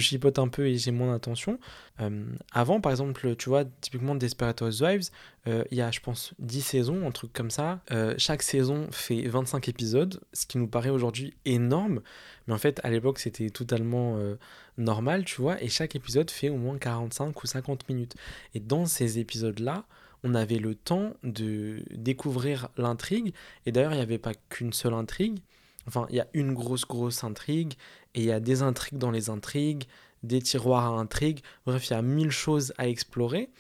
[0.01, 1.59] chipote, un peu et j'ai moins d'attention.
[2.01, 5.11] Euh, avant par exemple, tu vois, typiquement Desperate Housewives,
[5.47, 7.81] il y a je pense 10 saisons, un truc comme ça.
[8.19, 12.01] chaque saison fait 25 épisodes, ce qui nous paraît aujourd'hui énorme,
[12.49, 14.19] mais en fait à l'époque c'était totalement
[14.77, 18.17] normal, tu vois, et chaque épisode fait au moins 45 ou 50 minutes.
[18.55, 19.87] Et dans ces épisodes-là,
[20.23, 23.33] on avait le temps de découvrir l'intrigue,
[23.65, 25.39] et d'ailleurs, il n'y avait pas qu'une seule intrigue,
[25.87, 27.75] enfin, il y a une grosse, grosse intrigue,
[28.15, 29.85] et il y a des intrigues dans les intrigues,
[30.23, 33.51] des tiroirs à intrigues, bref, il y a mille choses à explorer.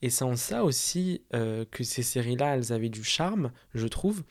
[0.00, 4.22] Et c'est en ça aussi euh, que ces séries-là, elles avaient du charme, je trouve.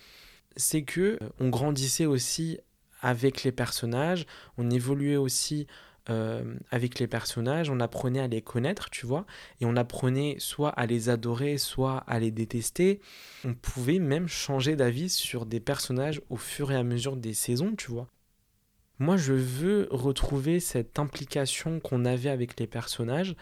[0.55, 2.59] C'est que euh, on grandissait aussi
[3.01, 4.25] avec les personnages,
[4.57, 5.67] on évoluait aussi
[6.09, 9.25] euh, avec les personnages, on apprenait à les connaître, tu vois,
[9.59, 13.01] et on apprenait soit à les adorer, soit à les détester.
[13.43, 17.75] On pouvait même changer d'avis sur des personnages au fur et à mesure des saisons,
[17.75, 18.07] tu vois.
[18.99, 23.35] Moi, je veux retrouver cette implication qu'on avait avec les personnages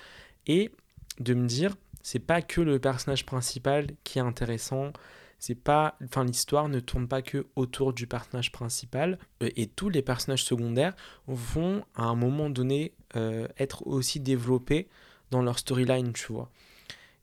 [0.47, 0.71] et
[1.19, 4.91] de me dire, c'est pas que le personnage principal qui est intéressant,
[5.39, 9.89] c'est pas enfin l'histoire ne tourne pas que autour du personnage principal euh, et tous
[9.89, 10.95] les personnages secondaires
[11.27, 14.87] vont à un moment donné euh, être aussi développés
[15.31, 16.49] dans leur storyline tu vois.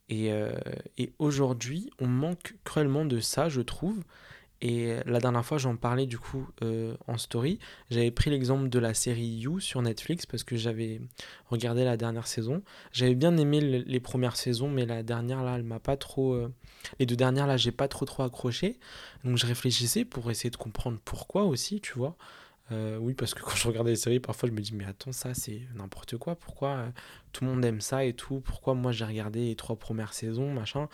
[0.09, 0.53] Et, euh,
[0.99, 4.03] et aujourd'hui on manque cruellement de ça je trouve
[4.65, 7.59] et la dernière fois, j'en parlais du coup euh, en story.
[7.91, 11.01] J'avais pris l'exemple de la série You sur Netflix parce que j'avais
[11.47, 12.63] regardé la dernière saison.
[12.93, 16.35] J'avais bien aimé les premières saisons, mais la dernière là, elle m'a pas trop.
[16.35, 16.55] Euh,
[17.01, 18.79] les deux dernières là, j'ai pas trop trop accroché.
[19.25, 22.17] Donc je réfléchissais pour essayer de comprendre pourquoi aussi, tu vois.
[22.71, 25.11] Euh, oui, parce que quand je regardais les séries, parfois je me dis, mais attends,
[25.11, 26.37] ça c'est n'importe quoi.
[26.37, 26.93] Pourquoi
[27.33, 28.39] tout le monde aime ça et tout?
[28.39, 30.89] Pourquoi moi j'ai regardé les trois premières saisons, machin?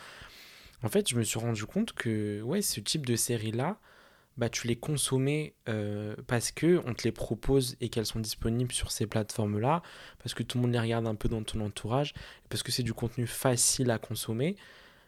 [0.83, 3.79] En fait, je me suis rendu compte que ouais, ce type de séries-là,
[4.37, 8.71] bah, tu les consommais euh, parce que on te les propose et qu'elles sont disponibles
[8.71, 9.81] sur ces plateformes-là,
[10.19, 12.13] parce que tout le monde les regarde un peu dans ton entourage,
[12.47, 14.55] parce que c'est du contenu facile à consommer.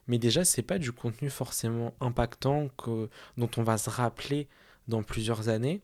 [0.08, 2.68] Mais déjà, c'est pas du contenu forcément impactant
[3.38, 4.50] dont on va se rappeler
[4.90, 5.82] dans plusieurs années,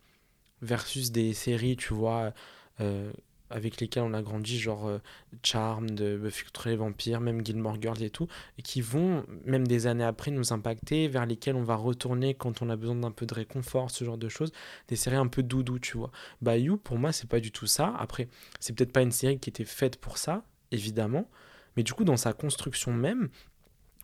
[0.62, 2.34] versus des séries, tu vois,
[2.82, 3.12] euh,
[3.50, 5.00] avec lesquels on a grandi, genre euh,
[5.44, 9.68] Charm, de Buffy contre les vampires, même Gilmore Girls et tout, et qui vont, même
[9.68, 13.12] des années après, nous impacter, vers lesquels on va retourner quand on a besoin d'un
[13.12, 14.52] peu de réconfort, ce genre de choses,
[14.88, 16.12] des séries un peu doudou, tu vois.
[16.42, 17.94] Bah You, pour moi, c'est pas du tout ça.
[17.98, 18.28] Après,
[18.60, 21.30] c'est peut-être pas une série qui était faite pour ça, évidemment,
[21.76, 23.30] mais du coup, dans sa construction même,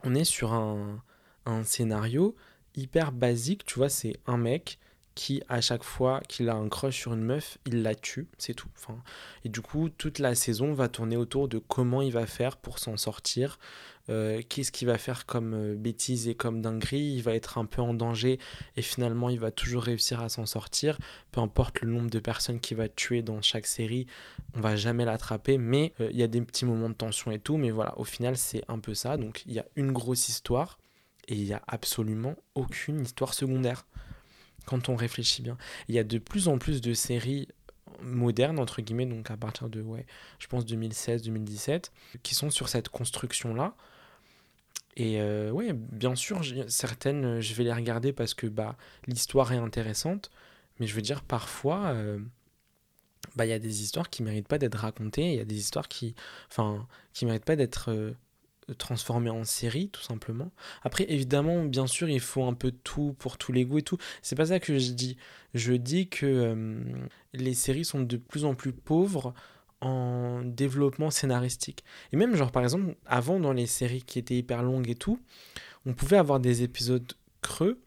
[0.04, 1.02] on est sur un,
[1.46, 2.36] un scénario
[2.76, 4.80] hyper basique, tu vois, c'est un mec
[5.16, 8.54] qui, à chaque fois qu'il a un crush sur une meuf, il la tue, c'est
[8.54, 8.70] tout.
[9.46, 12.80] Et du coup, toute la saison va tourner autour de comment il va faire pour
[12.80, 13.60] s'en sortir,
[14.10, 17.66] euh, qu'est-ce qu'il va faire comme euh, bêtise et comme dinguerie, il va être un
[17.66, 18.38] peu en danger
[18.76, 20.98] et finalement il va toujours réussir à s'en sortir,
[21.32, 24.06] peu importe le nombre de personnes qu'il va tuer dans chaque série,
[24.56, 27.40] on va jamais l'attraper, mais euh, il y a des petits moments de tension et
[27.40, 30.28] tout, mais voilà, au final c'est un peu ça, donc il y a une grosse
[30.28, 30.80] histoire
[31.30, 33.86] et il n'y a absolument aucune histoire secondaire
[34.66, 35.58] quand on réfléchit bien.
[35.88, 37.48] Il y a de plus en plus de séries
[38.02, 40.06] modernes, entre guillemets, donc à partir de, ouais,
[40.40, 43.76] je pense 2016-2017, qui sont sur cette construction-là.
[44.96, 48.76] Et euh, ouais, bien sûr, certaines, je vais les regarder parce que bah,
[49.08, 50.30] l'histoire est intéressante,
[50.80, 52.20] mais je veux dire, parfois, euh,
[53.36, 55.58] bah, il y a des histoires qui méritent pas d'être racontées, il y a des
[55.58, 56.16] histoires qui,
[56.50, 58.14] enfin, qui méritent pas d'être euh,
[58.78, 60.52] transformer en série tout simplement.
[60.84, 63.98] Après évidemment bien sûr il faut un peu tout pour tous les goûts et tout.
[64.22, 65.18] C'est pas ça que je dis.
[65.54, 66.84] Je dis que euh,
[67.34, 69.34] les séries sont de plus en plus pauvres
[69.82, 71.84] en développement scénaristique.
[72.12, 75.20] Et même genre par exemple avant dans les séries qui étaient hyper longues et tout,
[75.86, 77.80] on pouvait avoir des épisodes creux,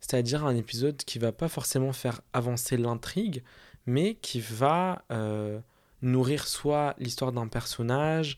[0.00, 3.42] c'est-à-dire un épisode qui va pas forcément faire avancer l'intrigue,
[3.86, 5.58] mais qui va euh,
[6.02, 8.36] nourrir soit l'histoire d'un personnage,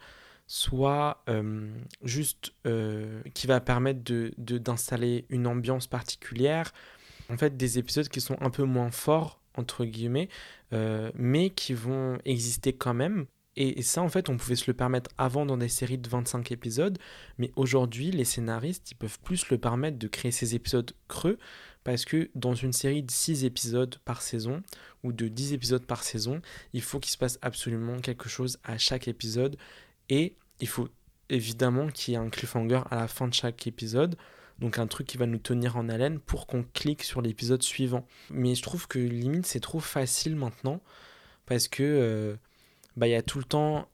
[0.53, 6.75] soit euh, juste euh, qui va permettre de, d'installer une ambiance particulière.
[7.31, 10.29] En fait, des épisodes qui sont un peu moins forts, entre guillemets,
[10.75, 13.25] euh, mais qui vont exister quand même.
[13.57, 16.53] Et, ça, en fait, on pouvait se le permettre avant dans des séries de 25
[16.53, 16.99] épisodes,
[17.39, 21.39] mais aujourd'hui, les scénaristes, ils peuvent plus le permettre de créer ces épisodes creux,
[21.83, 24.63] parce que dans une série de 6 épisodes par saison,
[25.03, 26.43] ou de 10 épisodes par saison,
[26.75, 29.57] il faut qu'il se passe absolument quelque chose à chaque épisode,
[30.11, 30.89] et il faut
[31.29, 34.17] évidemment qu'il y ait un cliffhanger à la fin de chaque épisode.
[34.61, 38.07] Donc un truc qui va nous tenir en haleine pour qu'on clique sur l'épisode suivant.
[38.31, 40.81] Mais je trouve que limite c'est trop facile maintenant
[41.47, 42.37] parce que euh,
[42.97, 43.89] bah, il y a tout le temps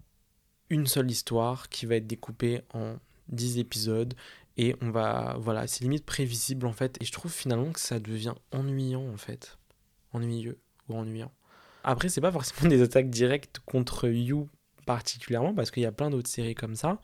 [0.69, 2.97] une seule histoire qui va être découpée en
[3.29, 4.15] 10 épisodes
[4.59, 7.99] et on va voilà, c'est limite prévisible en fait et je trouve finalement que ça
[7.99, 9.57] devient ennuyant en fait.
[10.13, 10.59] Ennuyeux
[10.91, 11.33] ou ennuyant.
[11.83, 14.51] Après c'est pas forcément des attaques directes contre You
[14.89, 16.99] particulièrement parce qu'il y a plein d'autres séries comme ça.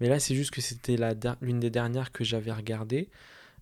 [0.00, 0.96] Mais là, c'est juste que c'était
[1.42, 3.10] l'une des dernières que j'avais regardées.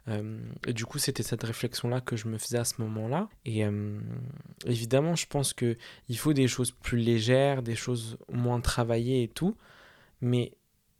[0.06, 3.28] Euh, et du coup, c'était cette réflexion-là que je me faisais à ce moment-là.
[3.44, 3.98] Et euh,
[4.64, 5.76] évidemment, je pense qu'il
[6.16, 9.56] faut des choses plus légères, des choses moins travaillées et tout.
[10.20, 10.52] Mais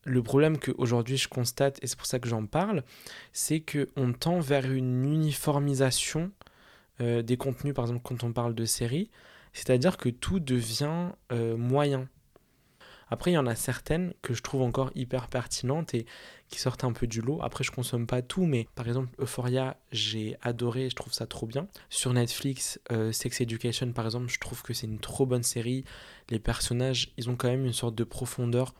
[0.03, 2.83] le problème qu'aujourd'hui je constate, et c'est pour ça que j'en parle,
[3.33, 6.33] c'est qu'on tend vers une uniformisation
[7.01, 9.11] euh, des contenus, par exemple quand on parle de séries.
[9.53, 11.11] C'est-à-dire que tout devient
[11.57, 12.09] moyen.
[13.11, 16.07] Après, il y en a certaines que je trouve encore hyper pertinentes et
[16.49, 17.41] qui sortent un peu du lot.
[17.43, 21.47] Après, je consomme pas tout, mais par exemple, Euphoria, j'ai adoré, je trouve ça trop
[21.47, 21.69] bien.
[21.91, 25.85] Sur Netflix, euh, Sex Education, par exemple, je trouve que c'est une trop bonne série.
[26.31, 28.75] Les personnages, ils ont quand même une sorte de profondeur.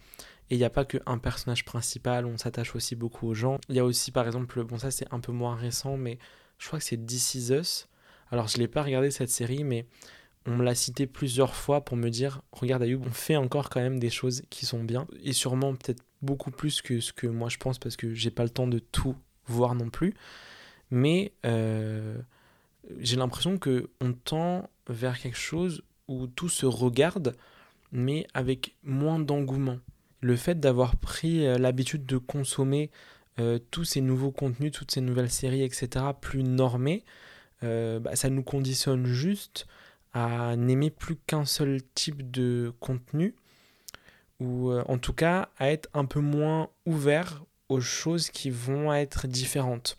[0.51, 3.59] Et il n'y a pas qu'un personnage principal, on s'attache aussi beaucoup aux gens.
[3.69, 6.19] Il y a aussi, par exemple, bon, ça c'est un peu moins récent, mais
[6.59, 7.89] je crois que c'est This Is Us.
[8.31, 9.87] Alors, je l'ai pas regardé cette série, mais
[10.49, 13.81] on me l'a cité plusieurs fois pour me dire regarde Ayoub, on fait encore quand
[13.81, 17.51] même des choses qui sont bien et sûrement peut-être beaucoup plus que ce que moi
[17.51, 19.15] je pense parce que j'ai pas le temps de tout
[19.47, 20.15] voir non plus.
[20.91, 22.17] Mais euh,
[22.99, 27.37] j'ai l'impression que on tend vers quelque chose où tout se regarde,
[27.93, 29.79] mais avec moins d'engouement.
[30.23, 32.91] Le fait d'avoir pris euh, l'habitude de consommer
[33.39, 37.05] euh, tous ces nouveaux contenus, toutes ces nouvelles séries, etc., plus normés,
[37.61, 39.67] bah, ça nous conditionne juste
[40.19, 43.37] à n'aimer plus qu'un seul type de contenu,
[44.41, 49.29] ou en tout cas à être un peu moins ouvert aux choses qui vont être
[49.29, 49.97] différentes,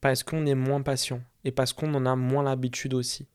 [0.00, 3.26] parce qu'on est moins patient et parce qu'on en a moins l'habitude aussi.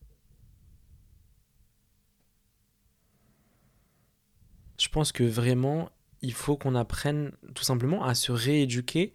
[4.80, 5.90] Je pense que vraiment,
[6.22, 9.14] il faut qu'on apprenne tout simplement à se rééduquer,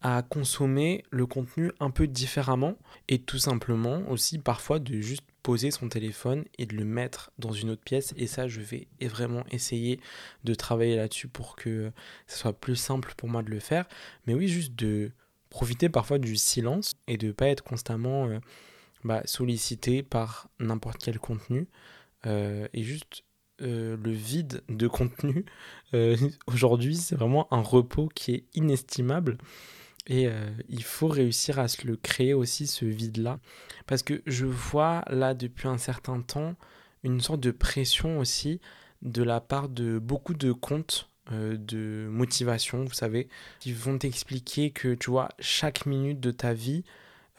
[0.00, 2.76] à consommer le contenu un peu différemment
[3.08, 7.52] et tout simplement aussi parfois de juste poser son téléphone et de le mettre dans
[7.52, 8.14] une autre pièce.
[8.16, 10.00] Et ça, je vais vraiment essayer
[10.44, 11.92] de travailler là-dessus pour que
[12.26, 13.86] ce soit plus simple pour moi de le faire.
[14.26, 15.10] Mais oui, juste de
[15.50, 18.38] profiter parfois du silence et de ne pas être constamment euh,
[19.04, 21.68] bah, sollicité par n'importe quel contenu.
[22.26, 23.24] Euh, et juste
[23.60, 25.44] euh, le vide de contenu,
[26.46, 29.38] aujourd'hui, c'est vraiment un repos qui est inestimable.
[30.08, 30.28] Et
[30.68, 33.38] il faut réussir à se le créer aussi, ce vide-là.
[33.86, 36.56] Parce que je vois là, depuis un certain temps,
[37.04, 38.60] une sorte de pression aussi
[39.02, 43.28] de la part de beaucoup de comptes euh, de motivation, vous savez,
[43.60, 46.84] qui vont t'expliquer que, tu vois, chaque minute de ta vie,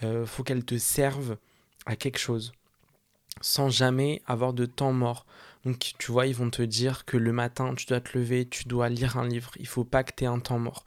[0.04, 1.38] euh, faut qu'elle te serve
[1.86, 2.54] à quelque chose,
[3.42, 5.26] sans jamais avoir de temps mort.
[5.66, 8.66] Donc, tu vois, ils vont te dire que le matin, tu dois te lever, tu
[8.68, 10.86] dois lire un livre, il faut pas que tu aies un temps mort.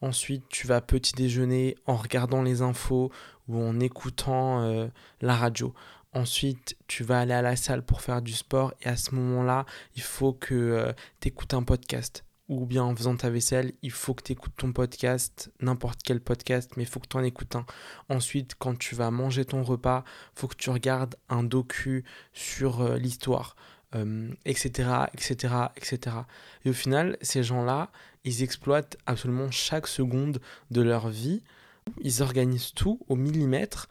[0.00, 3.10] Ensuite, tu vas petit déjeuner en regardant les infos
[3.48, 4.88] ou en écoutant euh,
[5.20, 5.74] la radio.
[6.12, 9.66] Ensuite, tu vas aller à la salle pour faire du sport et à ce moment-là,
[9.96, 14.14] il faut que tu écoutes un podcast ou bien en faisant ta vaisselle, il faut
[14.14, 17.54] que tu écoutes ton podcast, n'importe quel podcast, mais il faut que tu en écoutes
[17.56, 17.66] un.
[18.08, 20.02] Ensuite, quand tu vas manger ton repas,
[20.34, 23.54] il faut que tu regardes un docu sur euh, l'histoire,
[24.44, 26.16] etc., etc., etc.
[26.64, 27.90] Et au final, ces gens-là,
[28.24, 31.42] ils exploitent absolument chaque seconde de leur vie.
[32.02, 33.88] Ils organisent tout au millimètre.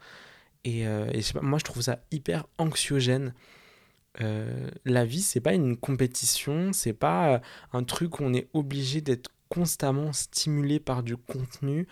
[0.64, 3.32] Et, euh, et moi, je trouve ça hyper anxiogène.
[4.20, 7.38] Euh, la vie, c'est pas une compétition, c'est pas euh,
[7.72, 11.86] un truc où on est obligé d'être constamment stimulé par du contenu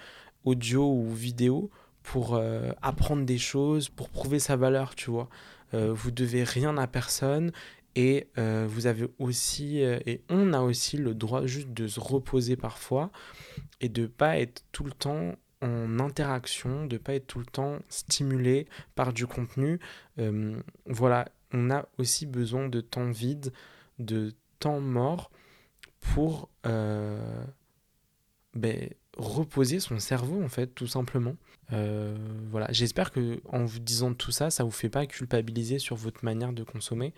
[0.45, 1.71] audio ou vidéo
[2.03, 5.29] pour euh, apprendre des choses, pour prouver sa valeur, tu vois.
[5.73, 7.53] vous devez rien à personne
[7.97, 13.11] et vous avez aussi et on a aussi le droit juste de se reposer parfois
[13.81, 17.79] et de pas être tout le temps en interaction, de pas être tout le temps
[17.89, 19.81] stimulé par du contenu.
[20.87, 23.53] voilà, on a aussi besoin de temps vide,
[23.99, 25.31] de temps mort
[26.01, 27.45] pour euh,
[28.55, 31.37] ben, reposer son cerveau en fait tout simplement.
[31.73, 32.17] Euh,
[32.51, 36.25] voilà, j'espère que en vous disant tout ça, ça vous fait pas culpabiliser sur votre
[36.25, 37.13] manière de consommer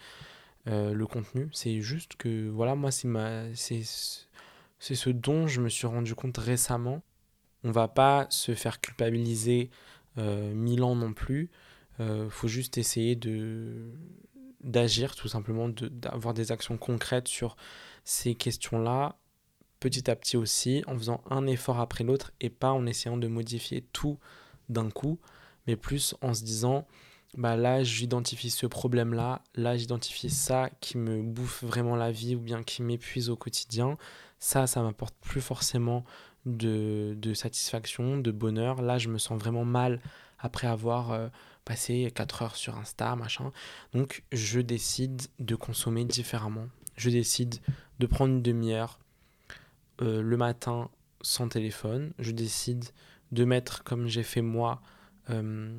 [0.68, 1.48] euh, le contenu.
[1.52, 3.09] C'est juste que voilà, moi c'est
[4.81, 7.02] c'est ce dont je me suis rendu compte récemment.
[7.64, 9.70] On va pas se faire culpabiliser
[10.16, 11.50] mille ans non plus.
[12.00, 13.18] Il faut juste essayer
[14.62, 17.57] d'agir tout simplement, d'avoir des actions concrètes sur
[18.04, 19.16] ces questions-là,
[19.81, 23.28] petit à petit aussi, en faisant un effort après l'autre et pas en essayant de
[23.28, 24.18] modifier tout
[24.68, 25.18] d'un coup,
[25.66, 26.87] mais plus en se disant,
[27.36, 32.40] bah là j'identifie ce problème-là, là, j'identifie ça qui me bouffe vraiment la vie ou
[32.40, 33.96] bien qui m'épuise au quotidien,
[34.38, 36.04] ça, ça m'apporte plus forcément
[36.46, 40.00] de, de, satisfaction, de bonheur, là je me sens vraiment mal
[40.38, 41.12] après avoir...
[41.12, 41.28] Euh,
[41.68, 43.52] passer 4 heures sur Insta, machin.
[43.92, 46.66] Donc je décide de consommer différemment.
[46.96, 47.56] Je décide
[47.98, 48.98] de prendre une demi-heure
[50.00, 50.88] euh, le matin
[51.20, 52.14] sans téléphone.
[52.18, 52.86] Je décide
[53.32, 54.80] de mettre, comme j'ai fait moi,
[55.28, 55.78] euh,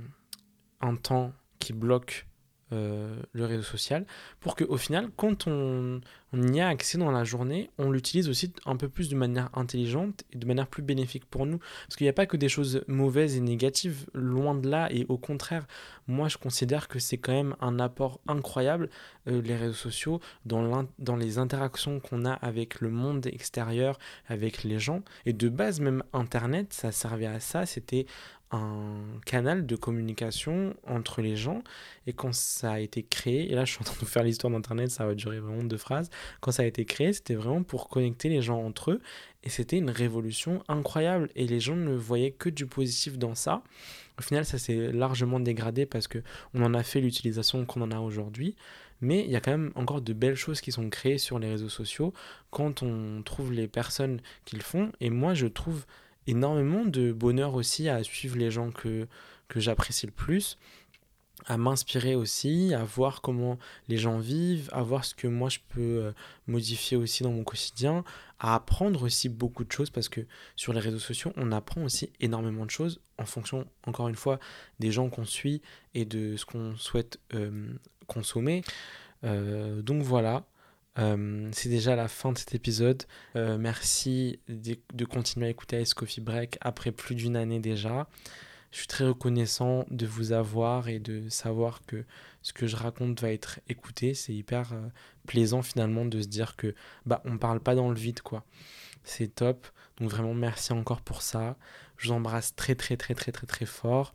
[0.82, 2.26] un temps qui bloque
[2.72, 4.06] euh, le réseau social,
[4.42, 6.02] pour qu'au final, quand on,
[6.34, 10.24] y a accès dans la journée, on l'utilise aussi un peu plus de manière intelligente
[10.32, 11.58] et de manière plus bénéfique pour nous.
[11.58, 15.08] Parce qu'il n'y a pas que des choses mauvaises et négatives, loin de là, et
[15.10, 15.66] au contraire,
[16.06, 18.92] moi je considère que c'est quand même un apport incroyable,
[19.28, 24.64] euh, les réseaux sociaux, dans, dans les interactions qu'on a avec le monde extérieur, avec
[24.64, 25.02] les gens.
[25.26, 28.06] Et de base, même Internet, ça servait à ça, c'était
[28.52, 31.64] un canal de communication entre les gens.
[32.08, 34.52] Et quand ça a été créé, et là je suis en train de faire l'histoire
[34.52, 36.10] d'Internet, ça va durer vraiment deux phrases,
[36.42, 39.02] quand ça a été créé, c'était vraiment pour connecter les gens entre eux.
[39.44, 41.30] Et c'était une révolution incroyable.
[41.36, 43.64] Et les gens ne voyaient que du positif dans ça.
[44.18, 46.20] Au final, ça s'est largement dégradé parce que
[46.54, 48.56] on en a fait l'utilisation qu'on en a aujourd'hui.
[49.02, 51.50] Mais il y a quand même encore de belles choses qui sont créées sur les
[51.50, 52.14] réseaux sociaux
[52.52, 54.92] quand on trouve les personnes qui le font.
[55.00, 55.86] Et moi, je trouve
[56.28, 59.08] énormément de bonheur aussi à suivre les gens que,
[59.48, 60.58] que j'apprécie le plus
[61.46, 63.58] à m'inspirer aussi, à voir comment
[63.88, 66.12] les gens vivent, à voir ce que moi je peux euh,
[66.48, 68.04] modifier aussi dans mon quotidien,
[68.40, 70.22] à apprendre aussi beaucoup de choses parce que
[70.56, 74.40] sur les réseaux sociaux, on apprend aussi énormément de choses en fonction, encore une fois,
[74.80, 75.62] des gens qu'on suit
[75.94, 77.74] et de ce qu'on souhaite euh,
[78.08, 78.64] consommer.
[79.24, 80.46] Euh, donc voilà.
[80.96, 83.04] C'est déjà la fin de cet épisode.
[83.36, 88.08] merci de, continuer à écouter Ice Coffee Break après plus d'une année déjà.
[88.72, 92.06] Je suis très reconnaissant de vous avoir et de savoir que
[92.44, 94.14] ce que je raconte va être écouté.
[94.14, 94.88] C'est hyper euh,
[95.26, 96.76] plaisant finalement de se dire que
[97.06, 98.46] bah on parle pas dans le vide quoi.
[99.04, 99.68] C'est top.
[100.00, 101.58] Donc vraiment merci encore pour ça.
[101.98, 104.14] Je vous embrasse très très très très très très fort.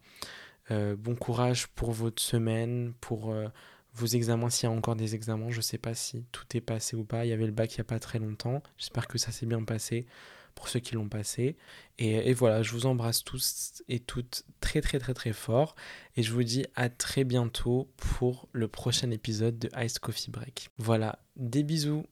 [0.70, 3.49] Euh, bon courage pour votre semaine, pour euh,
[3.95, 5.51] vos examens, s'il y a encore des examens.
[5.51, 7.24] Je sais pas si tout est passé ou pas.
[7.24, 8.62] Il y avait le bac il n'y a pas très longtemps.
[8.76, 10.07] J'espère que ça s'est bien passé
[10.55, 11.57] pour ceux qui l'ont passé.
[11.99, 15.76] Et, voilà, je vous embrasse tous et toutes très très très très fort.
[16.16, 20.70] Et je vous dis à très bientôt pour le prochain épisode de Ice Coffee Break.
[20.78, 22.05] Voilà, des bisous.